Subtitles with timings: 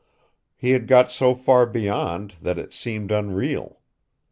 [0.57, 3.79] He had got so far beyond that it seemed unreal.